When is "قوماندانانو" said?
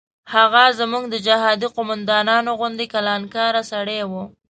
1.75-2.51